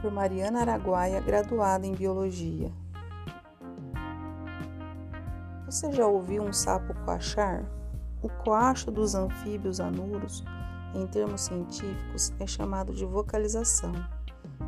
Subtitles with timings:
[0.00, 2.70] por Mariana Araguaia, graduada em Biologia.
[5.66, 7.64] Você já ouviu um sapo coachar?
[8.22, 10.44] O coacho dos anfíbios anuros,
[10.94, 13.92] em termos científicos, é chamado de vocalização.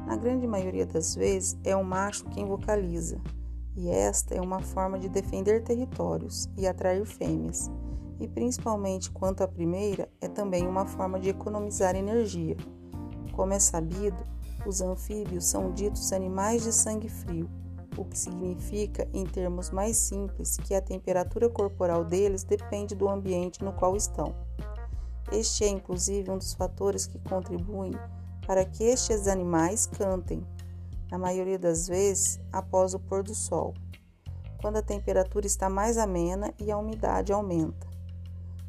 [0.07, 3.21] Na grande maioria das vezes, é o macho quem vocaliza,
[3.77, 7.71] e esta é uma forma de defender territórios e atrair fêmeas,
[8.21, 12.57] e principalmente quanto à primeira, é também uma forma de economizar energia.
[13.33, 14.23] Como é sabido,
[14.67, 17.49] os anfíbios são ditos animais de sangue frio,
[17.97, 23.63] o que significa, em termos mais simples, que a temperatura corporal deles depende do ambiente
[23.65, 24.35] no qual estão.
[25.33, 27.93] Este é inclusive um dos fatores que contribuem
[28.47, 30.45] para que estes animais cantem,
[31.11, 33.75] na maioria das vezes após o pôr do sol,
[34.61, 37.89] quando a temperatura está mais amena e a umidade aumenta,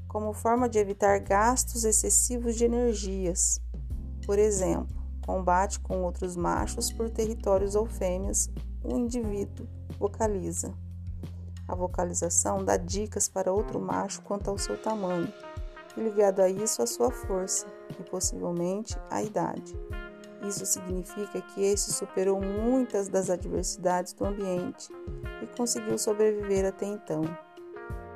[0.08, 3.62] como forma de evitar gastos excessivos de energias.
[4.26, 8.50] Por exemplo, combate com outros machos por territórios ou fêmeas,
[8.84, 9.68] o indivíduo
[10.00, 10.74] vocaliza.
[11.68, 15.32] A vocalização dá dicas para outro macho quanto ao seu tamanho,
[15.96, 17.66] e ligado a isso a sua força
[18.00, 19.78] e possivelmente a idade.
[20.48, 24.90] Isso significa que este superou muitas das adversidades do ambiente
[25.42, 27.22] e conseguiu sobreviver até então.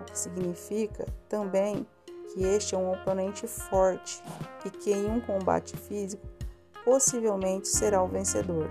[0.01, 1.85] O que significa também
[2.33, 4.23] que este é um oponente forte
[4.65, 6.34] e que em um combate físico
[6.85, 8.69] possivelmente será o vencedor.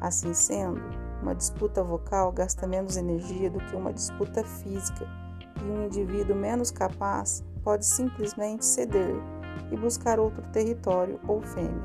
[0.00, 0.80] Assim sendo,
[1.20, 5.04] uma disputa vocal gasta menos energia do que uma disputa física
[5.60, 9.16] e um indivíduo menos capaz pode simplesmente ceder
[9.72, 11.82] e buscar outro território ou fêmea.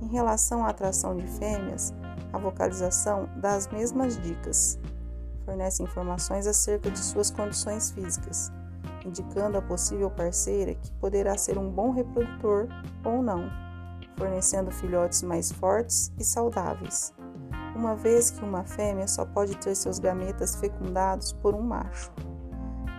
[0.00, 1.92] Em relação à atração de fêmeas,
[2.32, 4.78] a vocalização dá as mesmas dicas.
[5.44, 8.52] Fornece informações acerca de suas condições físicas,
[9.04, 12.68] indicando a possível parceira que poderá ser um bom reprodutor
[13.04, 13.50] ou não,
[14.16, 17.14] fornecendo filhotes mais fortes e saudáveis,
[17.74, 22.12] uma vez que uma fêmea só pode ter seus gametas fecundados por um macho.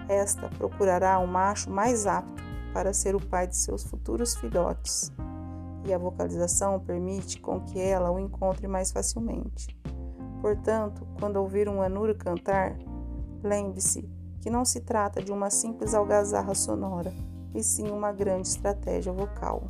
[0.09, 5.11] Esta procurará um macho mais apto para ser o pai de seus futuros filhotes
[5.85, 9.77] e a vocalização permite com que ela o encontre mais facilmente.
[10.41, 12.75] Portanto, quando ouvir um anuro cantar,
[13.43, 14.09] lembre-se
[14.41, 17.13] que não se trata de uma simples algazarra sonora,
[17.53, 19.63] e sim uma grande estratégia vocal.